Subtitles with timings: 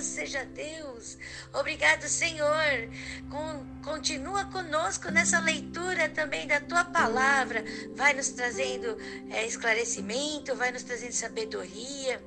[0.00, 1.18] Louvado seja Deus.
[1.52, 2.88] Obrigado, Senhor.
[3.84, 7.62] Continua conosco nessa leitura também da tua palavra.
[7.94, 8.96] Vai nos trazendo
[9.30, 12.22] é, esclarecimento, vai nos trazendo sabedoria.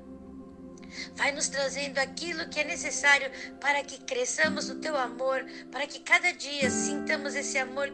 [1.16, 6.00] Vai nos trazendo aquilo que é necessário para que cresçamos no teu amor, para que
[6.00, 7.92] cada dia sintamos esse amor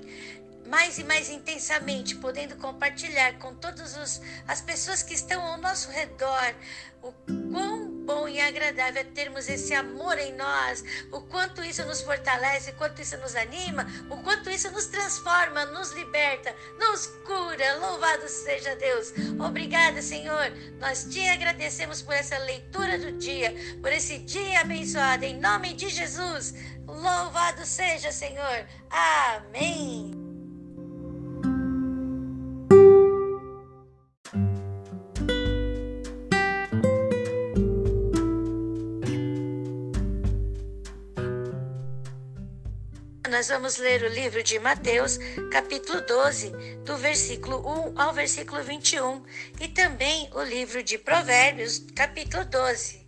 [0.68, 6.54] mais e mais intensamente, podendo compartilhar com todas as pessoas que estão ao nosso redor
[7.02, 7.14] o
[7.50, 12.72] quão bom e agradável é termos esse amor em nós, o quanto isso nos fortalece,
[12.72, 17.78] o quanto isso nos anima, o quanto isso nos transforma, nos liberta, nos cura.
[17.78, 19.14] Louvado seja Deus.
[19.40, 20.52] Obrigada, Senhor.
[20.80, 25.24] Nós te agradecemos por essa leitura do dia, por esse dia abençoado.
[25.24, 26.56] Em nome de Jesus.
[26.88, 28.66] Louvado seja, Senhor.
[28.90, 30.19] Amém.
[43.40, 45.18] Nós vamos ler o livro de Mateus,
[45.50, 46.50] capítulo 12,
[46.84, 49.24] do versículo 1 ao versículo 21,
[49.62, 53.08] e também o livro de Provérbios, capítulo 12.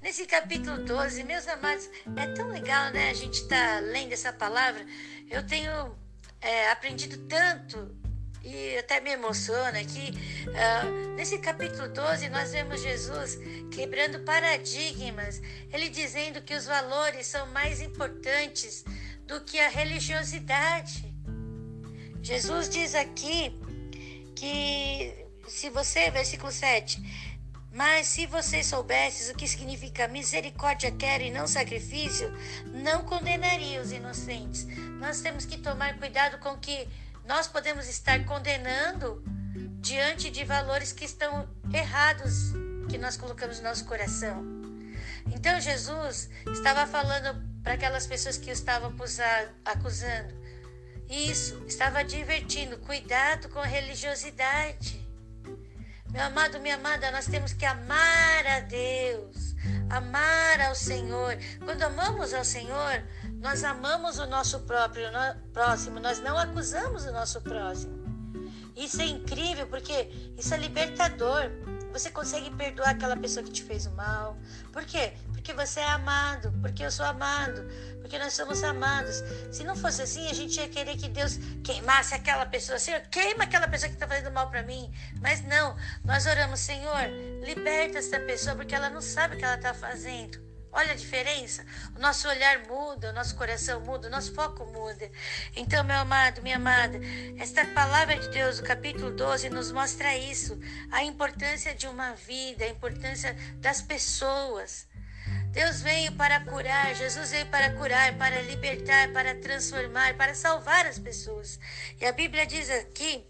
[0.00, 3.10] Nesse capítulo 12, meus amados, é tão legal, né?
[3.10, 4.86] A gente está lendo essa palavra.
[5.28, 5.98] Eu tenho
[6.40, 7.98] é, aprendido tanto
[8.44, 13.36] e até me emociona que uh, nesse capítulo 12 nós vemos Jesus
[13.72, 15.42] quebrando paradigmas,
[15.72, 18.84] ele dizendo que os valores são mais importantes
[19.28, 21.14] do que a religiosidade.
[22.22, 23.52] Jesus diz aqui
[24.34, 26.98] que se você, versículo 7,
[27.70, 32.32] mas se vocês soubesses o que significa misericórdia quero e não sacrifício,
[32.72, 34.66] não condenaria os inocentes.
[34.98, 36.88] Nós temos que tomar cuidado com que
[37.26, 39.22] nós podemos estar condenando
[39.80, 42.52] diante de valores que estão errados
[42.88, 44.42] que nós colocamos no nosso coração.
[45.30, 48.94] Então Jesus estava falando para aquelas pessoas que o estavam
[49.62, 50.34] acusando.
[51.06, 52.78] Isso, estava divertindo.
[52.78, 55.06] Cuidado com a religiosidade.
[56.10, 59.54] Meu amado, minha amada, nós temos que amar a Deus,
[59.90, 61.36] amar ao Senhor.
[61.62, 63.04] Quando amamos ao Senhor,
[63.34, 65.10] nós amamos o nosso próprio
[65.52, 67.98] próximo, nós não acusamos o nosso próximo.
[68.74, 71.50] Isso é incrível porque isso é libertador.
[71.98, 74.38] Você consegue perdoar aquela pessoa que te fez o mal.
[74.72, 75.14] Por quê?
[75.32, 77.66] Porque você é amado, porque eu sou amado,
[78.00, 79.16] porque nós somos amados.
[79.50, 82.78] Se não fosse assim, a gente ia querer que Deus queimasse aquela pessoa.
[82.78, 84.88] Senhor, queima aquela pessoa que está fazendo mal para mim.
[85.20, 87.10] Mas não, nós oramos, Senhor,
[87.44, 90.47] liberta essa pessoa, porque ela não sabe o que ela está fazendo.
[90.78, 91.66] Olha a diferença?
[91.96, 95.10] O nosso olhar muda, o nosso coração muda, o nosso foco muda.
[95.56, 97.00] Então, meu amado, minha amada,
[97.36, 100.56] esta palavra de Deus, o capítulo 12, nos mostra isso:
[100.92, 104.86] a importância de uma vida, a importância das pessoas.
[105.50, 110.96] Deus veio para curar, Jesus veio para curar, para libertar, para transformar, para salvar as
[110.96, 111.58] pessoas.
[112.00, 113.26] E a Bíblia diz aqui,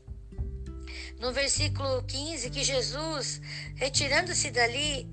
[1.19, 3.41] no versículo 15, que Jesus,
[3.75, 5.11] retirando-se dali,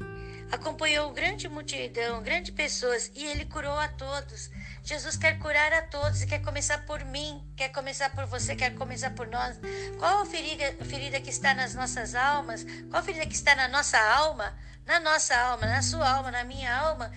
[0.52, 4.50] acompanhou grande multidão, grande pessoas, e ele curou a todos.
[4.84, 8.76] Jesus quer curar a todos e quer começar por mim, quer começar por você, quer
[8.76, 9.58] começar por nós.
[9.98, 12.64] Qual a ferida, ferida que está nas nossas almas?
[12.90, 14.58] Qual a ferida que está na nossa alma?
[14.86, 17.12] Na nossa alma, na sua alma, na minha alma,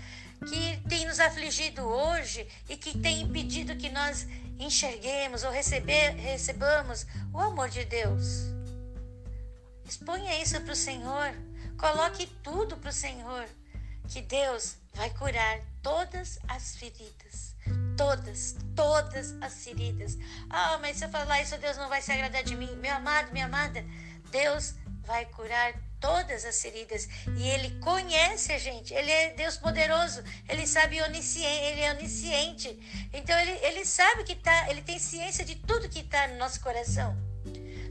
[0.49, 4.27] que tem nos afligido hoje e que tem impedido que nós
[4.59, 8.59] enxerguemos ou receber, recebamos o amor de Deus.
[9.85, 11.35] Exponha isso para o Senhor.
[11.79, 13.49] Coloque tudo para o Senhor,
[14.09, 17.55] que Deus vai curar todas as feridas.
[17.97, 20.19] Todas, todas as feridas.
[20.51, 22.75] Ah, mas se eu falar isso, Deus não vai se agradar de mim.
[22.77, 23.85] Meu amado, minha amada,
[24.31, 24.75] Deus
[25.05, 27.09] vai curar todas as feridas.
[27.37, 28.93] E Ele conhece a gente.
[28.93, 30.23] Ele é Deus poderoso.
[30.49, 31.63] Ele sabe onisciente.
[31.65, 33.09] Ele é onisciente.
[33.13, 34.69] Então Ele, ele sabe que tá.
[34.69, 37.28] Ele tem ciência de tudo que está no nosso coração.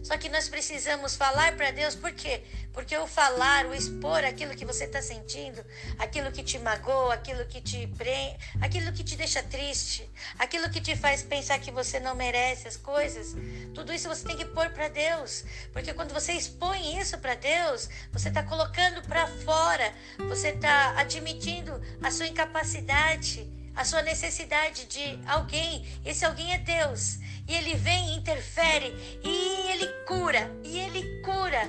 [0.07, 2.41] Só que nós precisamos falar para Deus, por quê?
[2.72, 5.61] Porque o falar, o expor aquilo que você está sentindo,
[5.99, 10.09] aquilo que te magoa, aquilo que te prende, aquilo que te deixa triste,
[10.40, 13.35] aquilo que te faz pensar que você não merece as coisas,
[13.76, 15.43] tudo isso você tem que pôr para Deus.
[15.73, 19.93] Porque quando você expõe isso para Deus, você está colocando para fora,
[20.29, 23.46] você está admitindo a sua incapacidade,
[23.78, 25.85] a sua necessidade de alguém.
[26.03, 27.20] Esse alguém é Deus.
[27.47, 28.94] E ele vem, interfere,
[29.24, 31.62] e ele cura, e ele cura,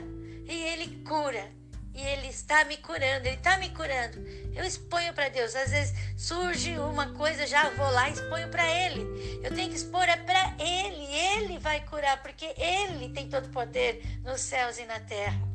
[0.47, 1.59] e ele cura.
[1.95, 4.19] E ele está me curando, ele está me curando.
[4.55, 5.55] Eu exponho para Deus.
[5.55, 9.41] Às vezes surge uma coisa, já vou lá e exponho para Ele.
[9.43, 11.05] Eu tenho que expor é para Ele.
[11.05, 15.48] Ele vai curar, porque Ele tem todo o poder nos céus e na terra.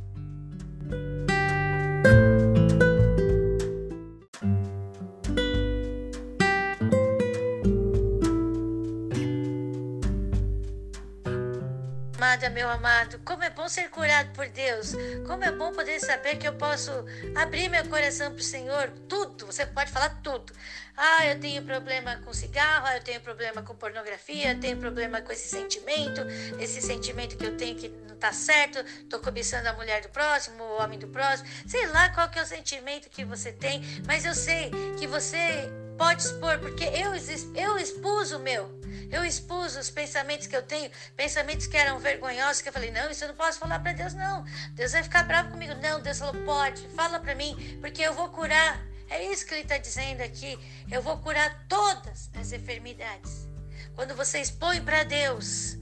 [12.49, 14.93] Meu amado, como é bom ser curado por Deus.
[15.25, 16.91] Como é bom poder saber que eu posso
[17.35, 18.89] abrir meu coração para o Senhor.
[19.07, 20.53] Tudo, você pode falar tudo.
[20.95, 25.31] Ah, eu tenho problema com cigarro, eu tenho problema com pornografia, eu tenho problema com
[25.31, 26.21] esse sentimento,
[26.59, 30.63] esse sentimento que eu tenho que não está certo, estou cobiçando a mulher do próximo,
[30.63, 31.49] o homem do próximo.
[31.67, 34.69] Sei lá qual que é o sentimento que você tem, mas eu sei
[34.99, 35.67] que você
[35.97, 37.13] pode expor, porque eu,
[37.55, 38.82] eu expus o meu.
[39.11, 43.09] Eu expus os pensamentos que eu tenho, pensamentos que eram vergonhosos, que eu falei, não,
[43.09, 44.43] isso eu não posso falar para Deus, não.
[44.71, 45.73] Deus vai ficar bravo comigo.
[45.75, 48.81] Não, Deus falou, pode, fala para mim, porque eu vou curar.
[49.09, 50.57] É isso que ele está dizendo aqui.
[50.91, 53.47] Eu vou curar todas as enfermidades.
[53.95, 55.77] Quando você expõe para Deus,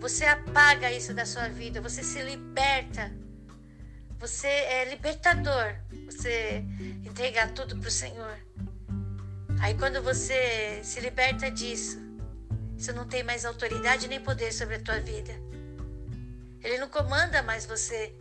[0.00, 3.12] você apaga isso da sua vida, você se liberta.
[4.18, 5.74] Você é libertador.
[6.06, 6.64] Você
[7.04, 8.38] entrega tudo para o Senhor.
[9.60, 11.98] Aí quando você se liberta disso,
[12.78, 15.32] você não tem mais autoridade nem poder sobre a tua vida.
[16.62, 18.14] Ele não comanda mais você.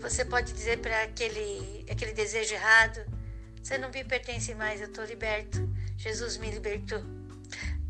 [0.00, 3.00] Você pode dizer para aquele, aquele desejo errado:
[3.62, 5.58] Você não me pertence mais, eu estou liberto.
[5.96, 7.02] Jesus me libertou.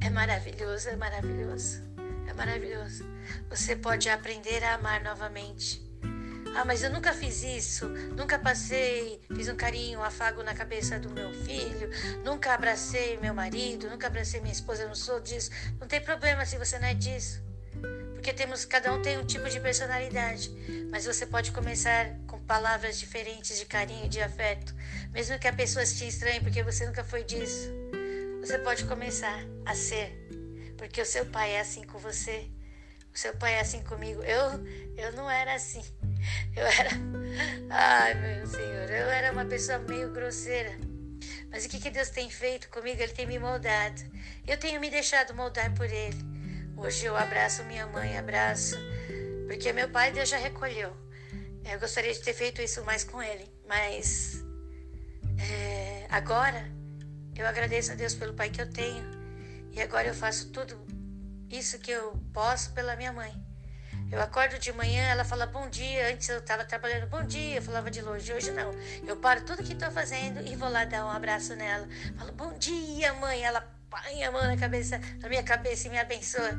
[0.01, 1.83] É maravilhoso, é maravilhoso,
[2.29, 3.05] é maravilhoso.
[3.49, 5.90] Você pode aprender a amar novamente.
[6.55, 10.99] Ah, mas eu nunca fiz isso, nunca passei, fiz um carinho, um afago na cabeça
[10.99, 11.89] do meu filho,
[12.25, 15.51] nunca abracei meu marido, nunca abracei minha esposa, eu não sou disso.
[15.79, 17.41] Não tem problema se você não é disso.
[18.15, 20.51] Porque temos, cada um tem um tipo de personalidade,
[20.91, 24.75] mas você pode começar com palavras diferentes de carinho, de afeto,
[25.11, 27.71] mesmo que a pessoa te estranhe porque você nunca foi disso.
[28.41, 30.13] Você pode começar a ser,
[30.77, 32.51] porque o seu pai é assim com você,
[33.15, 34.23] o seu pai é assim comigo.
[34.23, 34.65] Eu,
[34.97, 35.83] eu não era assim.
[36.57, 36.91] Eu era.
[37.71, 40.73] Ai, meu Senhor, eu era uma pessoa meio grosseira.
[41.51, 43.03] Mas o que, que Deus tem feito comigo?
[43.03, 44.01] Ele tem me moldado.
[44.47, 46.19] Eu tenho me deixado moldar por Ele.
[46.77, 48.77] Hoje eu abraço minha mãe, abraço.
[49.47, 50.97] Porque meu pai Deus já recolheu.
[51.65, 53.47] Eu gostaria de ter feito isso mais com ele.
[53.69, 54.43] Mas.
[55.39, 56.71] É, agora,
[57.37, 59.05] eu agradeço a Deus pelo pai que eu tenho.
[59.73, 60.79] E agora eu faço tudo
[61.51, 63.33] isso que eu posso pela minha mãe.
[64.13, 66.09] Eu acordo de manhã, ela fala bom dia.
[66.13, 68.33] Antes eu estava trabalhando bom dia, eu falava de longe.
[68.33, 68.75] Hoje não.
[69.07, 71.89] Eu paro tudo que estou fazendo e vou lá dar um abraço nela.
[72.19, 73.45] Falo bom dia, mãe.
[73.45, 76.59] Ela põe a mão na cabeça, na minha cabeça e me abençoa.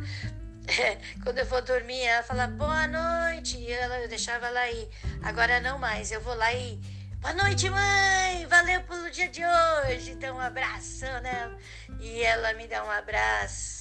[0.66, 3.58] É, quando eu vou dormir, ela fala boa noite.
[3.58, 4.90] E ela, eu deixava ela ir.
[5.22, 6.10] Agora não mais.
[6.10, 6.80] Eu vou lá e
[7.20, 8.46] boa noite, mãe.
[8.46, 10.12] Valeu pelo dia de hoje.
[10.12, 11.58] Então um abraço nela.
[12.00, 13.81] E ela me dá um abraço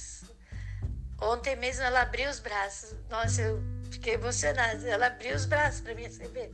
[1.21, 2.95] Ontem mesmo ela abriu os braços.
[3.07, 4.87] Nossa, eu fiquei emocionada.
[4.87, 6.51] Ela abriu os braços para me receber,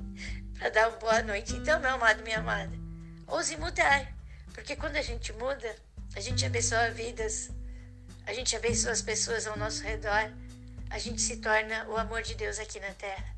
[0.59, 1.55] para dar uma boa noite.
[1.55, 2.77] Então, meu amado, minha amada,
[3.27, 4.13] ouse mudar.
[4.53, 5.73] Porque quando a gente muda,
[6.15, 7.49] a gente abençoa vidas,
[8.25, 10.33] a gente abençoa as pessoas ao nosso redor,
[10.89, 13.35] a gente se torna o amor de Deus aqui na terra.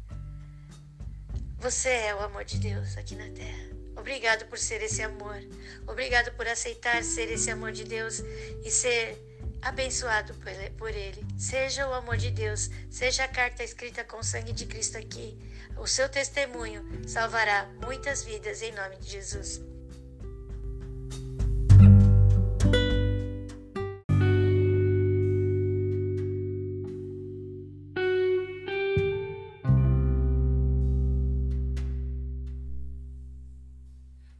[1.60, 3.70] Você é o amor de Deus aqui na terra.
[3.98, 5.38] Obrigado por ser esse amor.
[5.86, 8.24] Obrigado por aceitar ser esse amor de Deus
[8.64, 9.29] e ser
[9.62, 10.34] abençoado
[10.78, 11.26] por Ele.
[11.38, 15.38] Seja o amor de Deus, seja a carta escrita com o sangue de Cristo aqui.
[15.78, 19.62] O seu testemunho salvará muitas vidas em nome de Jesus.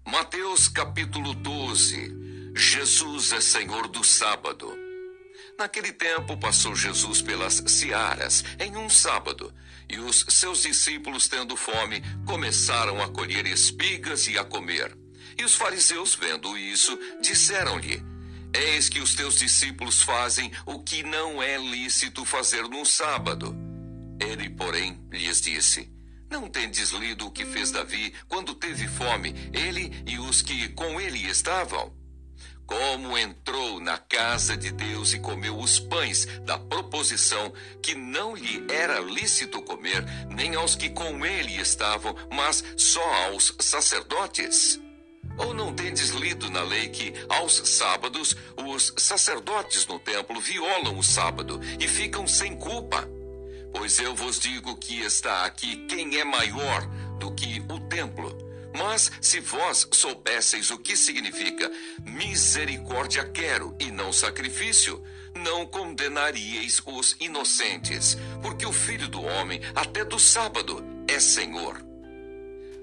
[0.06, 2.20] Mateus capítulo 12
[2.56, 4.89] Jesus é Senhor do sábado.
[5.60, 9.54] Naquele tempo passou Jesus pelas searas em um sábado,
[9.90, 14.98] e os seus discípulos, tendo fome, começaram a colher espigas e a comer.
[15.38, 18.02] E os fariseus, vendo isso, disseram-lhe:
[18.54, 23.54] Eis que os teus discípulos fazem o que não é lícito fazer no sábado.
[24.18, 25.92] Ele, porém, lhes disse:
[26.32, 31.02] Não tendes lido o que fez Davi quando teve fome, ele e os que com
[31.02, 31.99] ele estavam?
[32.70, 38.64] Como entrou na casa de Deus e comeu os pães da proposição que não lhe
[38.72, 44.80] era lícito comer, nem aos que com ele estavam, mas só aos sacerdotes?
[45.36, 51.04] Ou não tendes lido na lei que, aos sábados, os sacerdotes no templo violam o
[51.04, 53.10] sábado e ficam sem culpa?
[53.74, 56.86] Pois eu vos digo que está aqui quem é maior
[57.18, 58.49] do que o templo.
[58.80, 61.70] Mas se vós soubesseis o que significa
[62.06, 65.04] misericórdia quero e não sacrifício,
[65.36, 71.76] não condenaríeis os inocentes, porque o filho do homem, até do sábado, é Senhor.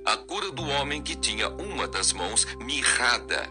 [0.04, 3.48] A cura do homem que tinha uma das mãos mirrada.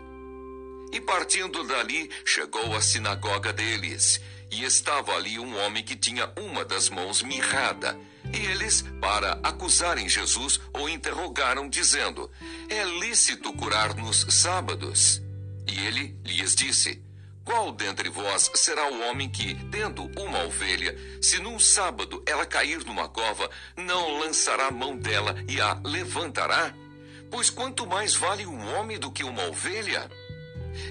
[0.94, 4.22] E partindo dali, chegou à sinagoga deles.
[4.52, 8.00] e estava ali um homem que tinha uma das mãos mirrada.
[8.36, 12.30] E eles, para acusarem Jesus, o interrogaram, dizendo:
[12.70, 15.22] É lícito curar nos sábados?
[15.66, 17.02] E ele lhes disse:
[17.46, 22.84] Qual dentre vós será o homem que, tendo uma ovelha, se num sábado ela cair
[22.84, 26.74] numa cova, não lançará mão dela e a levantará?
[27.32, 30.12] Pois quanto mais vale um homem do que uma ovelha?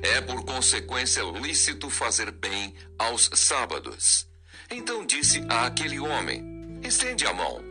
[0.02, 4.26] É por consequência lícito fazer bem aos sábados.
[4.70, 6.53] Então disse a aquele homem:
[6.84, 7.62] Estende a mão.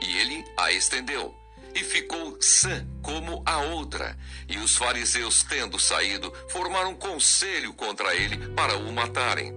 [0.00, 1.34] E ele a estendeu
[1.74, 4.16] e ficou sã como a outra.
[4.48, 9.52] E os fariseus, tendo saído, formaram conselho contra ele para o matarem.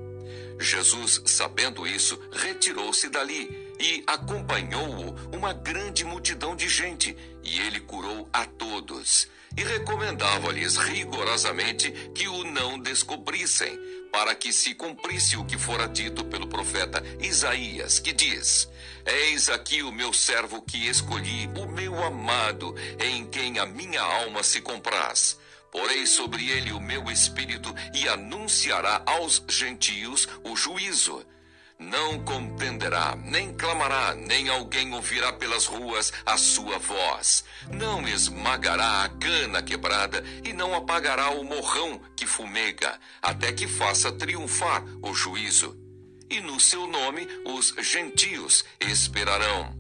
[0.60, 8.28] Jesus, sabendo isso, retirou-se dali e acompanhou-o uma grande multidão de gente, e ele curou
[8.34, 13.80] a todos e recomendava-lhes rigorosamente que o não descobrissem,
[14.12, 18.70] para que se cumprisse o que fora dito pelo profeta Isaías, que diz:
[19.08, 24.44] Eis aqui o meu servo que escolhi, o meu amado, em quem a minha alma
[24.44, 25.40] se compraz.
[25.72, 31.26] Porei sobre ele o meu espírito e anunciará aos gentios o juízo
[31.80, 37.44] não contenderá, nem clamará, nem alguém ouvirá pelas ruas a sua voz.
[37.72, 44.12] Não esmagará a cana quebrada e não apagará o morrão que fumega, até que faça
[44.12, 45.87] triunfar o juízo.
[46.30, 49.74] E no seu nome os gentios esperarão.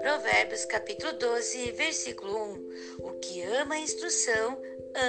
[0.00, 2.34] Provérbios capítulo 12, versículo
[2.98, 3.06] 1.
[3.06, 4.58] O que ama a instrução,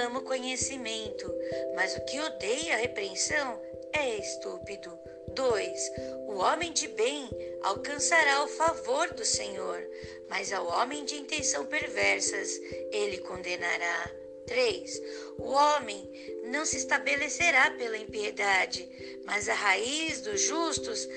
[0.06, 1.34] ama o conhecimento,
[1.74, 3.60] mas o que odeia a repreensão
[3.94, 4.98] é estúpido.
[5.28, 5.90] 2.
[6.28, 7.28] O homem de bem
[7.62, 9.82] alcançará o favor do Senhor,
[10.28, 12.58] mas ao homem de intenção perversas
[12.90, 14.10] ele condenará.
[14.46, 15.02] 3.
[15.38, 16.10] O homem
[16.44, 18.88] não se estabelecerá pela impiedade,
[19.24, 21.08] mas a raiz dos justos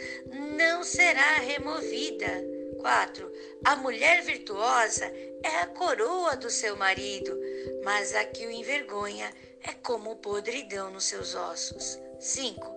[0.57, 2.27] não será removida.
[2.79, 3.31] 4.
[3.65, 5.05] A mulher virtuosa
[5.43, 7.37] é a coroa do seu marido,
[7.83, 9.33] mas a que o envergonha
[9.63, 11.99] é como podridão nos seus ossos.
[12.19, 12.74] 5.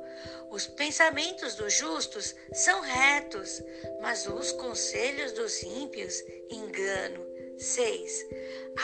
[0.51, 3.63] Os pensamentos dos justos são retos,
[4.01, 7.27] mas os conselhos dos ímpios engano.
[7.59, 8.27] 6.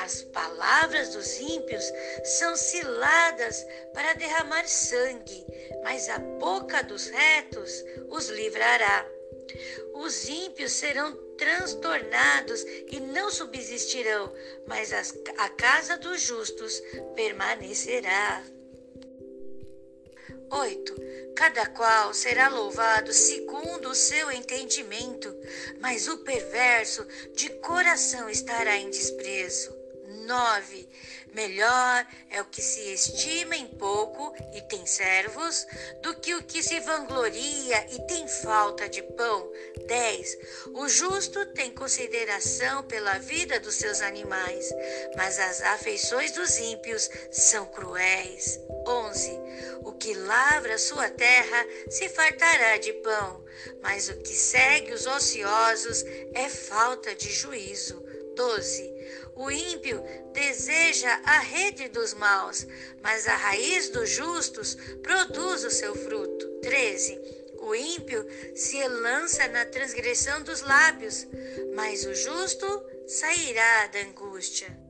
[0.03, 1.85] As palavras dos ímpios
[2.25, 5.47] são ciladas para derramar sangue,
[5.85, 9.07] mas a boca dos retos os livrará.
[9.95, 14.33] Os ímpios serão transtornados e não subsistirão,
[14.67, 16.83] mas as, a casa dos justos
[17.15, 18.43] permanecerá.
[20.51, 20.95] 8.
[21.35, 25.37] Cada qual será louvado segundo o seu entendimento,
[25.81, 29.75] mas o perverso de coração estará em desprezo.
[30.27, 30.89] 9.
[31.35, 35.67] Melhor é o que se estima em pouco e tem servos,
[36.01, 39.51] do que o que se vangloria e tem falta de pão.
[39.87, 40.39] 10.
[40.75, 44.73] O justo tem consideração pela vida dos seus animais,
[45.17, 48.61] mas as afeições dos ímpios são cruéis.
[48.87, 49.31] 11.
[49.83, 53.45] O que lavra sua terra se fartará de pão,
[53.83, 58.05] mas o que segue os ociosos é falta de juízo.
[58.37, 58.94] 12.
[59.37, 62.67] O ímpio deseja a rede dos maus,
[63.03, 66.47] mas a raiz dos justos produz o seu fruto.
[66.61, 67.21] 13.
[67.59, 71.27] O ímpio se lança na transgressão dos lábios,
[71.75, 72.67] mas o justo
[73.07, 74.85] sairá da angústia.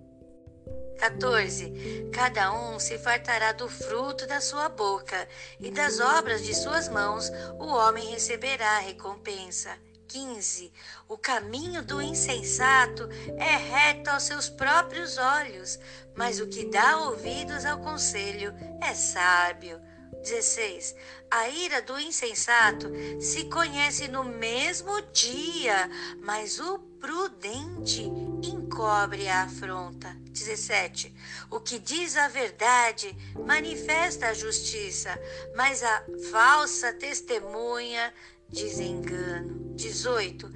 [0.98, 2.10] 14.
[2.12, 5.28] Cada um se fartará do fruto da sua boca,
[5.60, 9.78] e das obras de suas mãos o homem receberá recompensa.
[10.08, 10.72] 15.
[11.08, 13.08] O caminho do insensato
[13.38, 15.78] é reto aos seus próprios olhos,
[16.14, 19.80] mas o que dá ouvidos ao conselho é sábio.
[20.24, 20.96] 16.
[21.30, 25.90] A ira do insensato se conhece no mesmo dia,
[26.22, 28.02] mas o prudente
[28.42, 30.16] encobre a afronta.
[30.30, 31.14] 17.
[31.50, 33.14] O que diz a verdade
[33.46, 35.18] manifesta a justiça,
[35.54, 38.12] mas a falsa testemunha
[38.54, 39.74] desengano.
[39.74, 40.48] 18.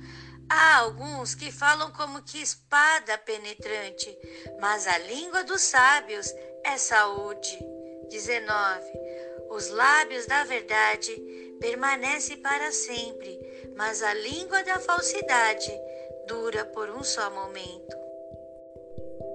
[0.48, 4.16] Há alguns que falam como que espada penetrante,
[4.60, 6.32] mas a língua dos sábios
[6.64, 7.58] é saúde.
[8.08, 8.82] 19.
[9.50, 11.12] Os lábios da verdade
[11.60, 13.38] permanecem para sempre,
[13.76, 15.70] mas a língua da falsidade
[16.26, 18.07] dura por um só momento.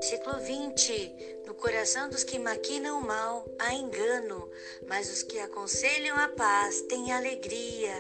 [0.04, 1.38] Versículo 20.
[1.48, 4.52] No coração dos que maquinam o mal há engano,
[4.86, 7.96] mas os que aconselham a paz têm alegria.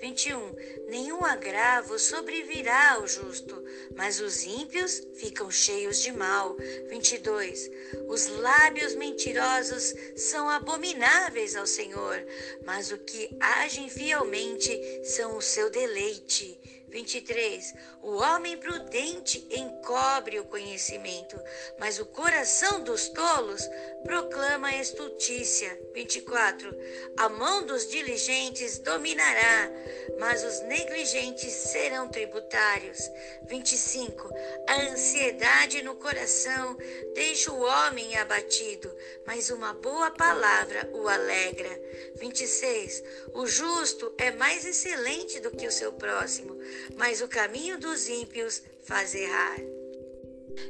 [0.00, 0.54] 21.
[0.88, 3.64] Nenhum agravo sobrevirá ao justo,
[3.96, 6.56] mas os ímpios ficam cheios de mal.
[6.88, 7.68] 22.
[8.06, 12.24] Os lábios mentirosos são abomináveis ao Senhor,
[12.64, 16.79] mas o que agem fielmente são o seu deleite.
[16.90, 17.74] 23.
[18.02, 21.40] O homem prudente encobre o conhecimento,
[21.78, 23.68] mas o coração dos tolos
[24.02, 25.78] proclama a estultícia.
[25.94, 26.76] 24.
[27.16, 29.70] A mão dos diligentes dominará,
[30.18, 33.10] mas os negligentes serão tributários.
[33.46, 34.28] 25.
[34.68, 36.76] A ansiedade no coração
[37.14, 38.94] deixa o homem abatido,
[39.26, 41.70] mas uma boa palavra o alegra.
[42.16, 43.02] 26.
[43.34, 46.58] O justo é mais excelente do que o seu próximo,
[46.96, 49.58] mas o caminho dos ímpios faz errar.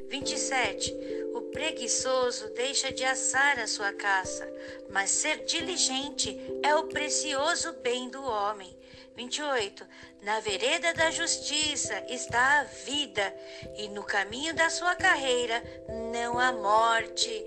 [0.08, 0.94] 27.
[1.34, 4.48] O preguiçoso deixa de assar a sua caça,
[4.90, 8.76] mas ser diligente é o precioso bem do homem.
[9.16, 9.86] 28.
[10.22, 13.34] Na vereda da justiça está a vida,
[13.76, 15.62] e no caminho da sua carreira
[16.12, 17.44] não há morte.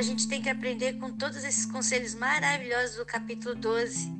[0.00, 4.10] A gente tem que aprender com todos esses conselhos maravilhosos do capítulo 12.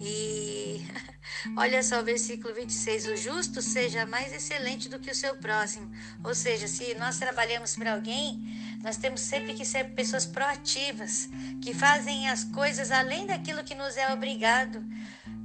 [0.00, 0.84] E
[1.56, 5.88] olha só o versículo 26: O justo seja mais excelente do que o seu próximo.
[6.24, 8.42] Ou seja, se nós trabalhamos para alguém,
[8.82, 11.28] nós temos sempre que ser pessoas proativas,
[11.62, 14.84] que fazem as coisas além daquilo que nos é obrigado.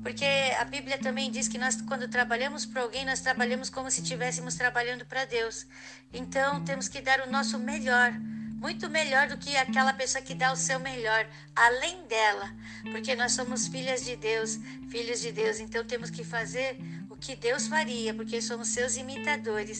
[0.01, 0.25] Porque
[0.59, 4.55] a Bíblia também diz que nós, quando trabalhamos para alguém, nós trabalhamos como se estivéssemos
[4.55, 5.67] trabalhando para Deus.
[6.11, 8.11] Então, temos que dar o nosso melhor
[8.59, 11.25] muito melhor do que aquela pessoa que dá o seu melhor,
[11.55, 12.53] além dela,
[12.91, 16.77] porque nós somos filhas de Deus, filhos de Deus, então temos que fazer
[17.09, 19.79] o que Deus faria, porque somos seus imitadores.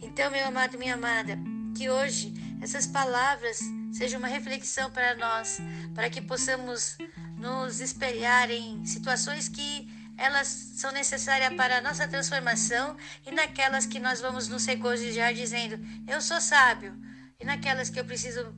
[0.00, 1.36] Então, meu amado, minha amada,
[1.76, 3.60] que hoje essas palavras
[3.92, 5.58] sejam uma reflexão para nós,
[5.94, 6.96] para que possamos
[7.36, 13.98] nos espelhar em situações que elas são necessárias para a nossa transformação e naquelas que
[13.98, 16.94] nós vamos nos regozijar dizendo: Eu sou sábio
[17.40, 18.52] e naquelas que eu preciso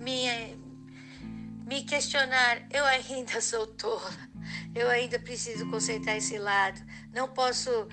[0.00, 0.56] me,
[1.64, 4.12] me questionar, eu ainda sou tola,
[4.74, 6.80] eu ainda preciso consertar esse lado,
[7.12, 7.88] não posso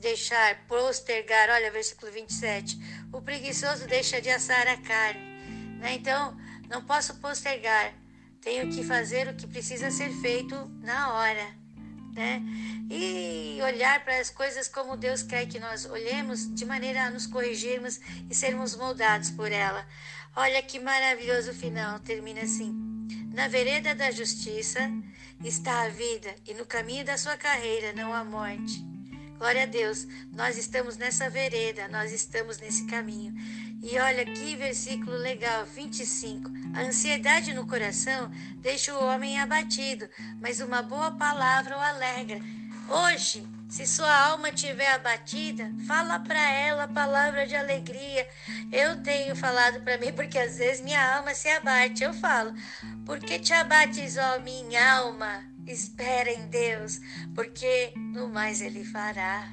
[0.00, 2.78] deixar postergar, olha, versículo 27,
[3.12, 5.94] o preguiçoso deixa de assar a carne, né?
[5.94, 6.36] então
[6.68, 7.94] não posso postergar,
[8.40, 11.63] tenho que fazer o que precisa ser feito na hora.
[12.14, 12.40] Né?
[12.88, 17.26] E olhar para as coisas como Deus quer que nós olhemos, de maneira a nos
[17.26, 18.00] corrigirmos
[18.30, 19.86] e sermos moldados por ela.
[20.36, 22.72] Olha que maravilhoso final, termina assim.
[23.32, 24.80] Na vereda da justiça
[25.42, 28.84] está a vida, e no caminho da sua carreira não há morte.
[29.38, 33.34] Glória a Deus, nós estamos nessa vereda, nós estamos nesse caminho.
[33.84, 36.50] E olha que versículo legal, 25.
[36.74, 40.08] A ansiedade no coração deixa o homem abatido,
[40.40, 42.40] mas uma boa palavra o alegra.
[42.88, 48.26] Hoje, se sua alma estiver abatida, fala para ela a palavra de alegria.
[48.72, 52.02] Eu tenho falado para mim porque às vezes minha alma se abate.
[52.02, 52.54] Eu falo:
[53.04, 55.44] "Por que te abates, ó minha alma?
[55.66, 57.00] Espera em Deus,
[57.34, 59.50] porque no mais ele fará."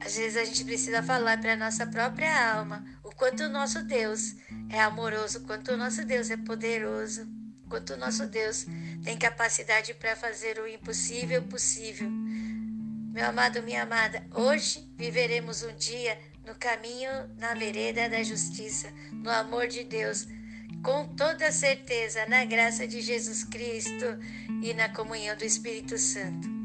[0.00, 3.82] Às vezes a gente precisa falar para a nossa própria alma o quanto o nosso
[3.82, 4.34] Deus
[4.70, 7.28] é amoroso, o quanto o nosso Deus é poderoso,
[7.66, 8.66] o quanto o nosso Deus
[9.04, 12.08] tem capacidade para fazer o impossível possível.
[12.10, 19.30] Meu amado, minha amada, hoje viveremos um dia no caminho, na vereda da justiça, no
[19.30, 20.26] amor de Deus,
[20.82, 24.18] com toda certeza, na graça de Jesus Cristo
[24.62, 26.59] e na comunhão do Espírito Santo.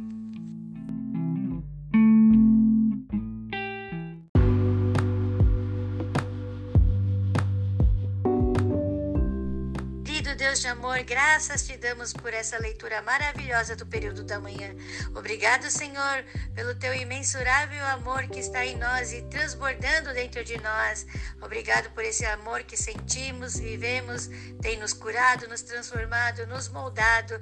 [10.46, 14.76] Deus de amor, graças te damos por essa leitura maravilhosa do período da manhã.
[15.16, 21.08] Obrigado, Senhor, pelo teu imensurável amor que está em nós e transbordando dentro de nós.
[21.42, 24.30] Obrigado por esse amor que sentimos, vivemos,
[24.62, 27.40] tem nos curado, nos transformado, nos moldado,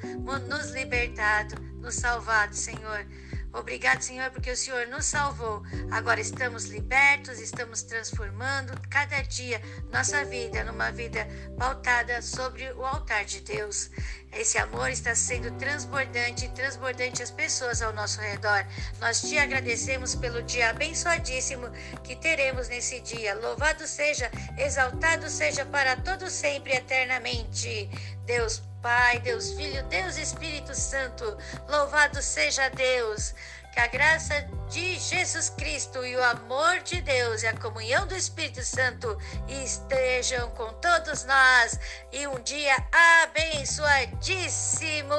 [0.47, 3.05] nos libertado, nos salvado, Senhor.
[3.53, 5.61] Obrigado, Senhor, porque o Senhor nos salvou.
[5.91, 9.61] Agora estamos libertos, estamos transformando cada dia
[9.91, 13.91] nossa vida numa vida pautada sobre o altar de Deus.
[14.31, 18.65] Esse amor está sendo transbordante transbordante as pessoas ao nosso redor.
[18.99, 21.69] Nós te agradecemos pelo dia abençoadíssimo
[22.03, 23.35] que teremos nesse dia.
[23.35, 27.89] Louvado seja, exaltado seja para todo sempre eternamente.
[28.25, 31.37] Deus Pai, Deus Filho, Deus Espírito Santo.
[31.69, 33.33] Louvado seja Deus.
[33.73, 38.13] Que a graça de Jesus Cristo e o amor de Deus e a comunhão do
[38.13, 39.17] Espírito Santo
[39.47, 41.79] estejam com todos nós
[42.11, 42.75] e um dia
[43.23, 45.15] abençoadíssimo.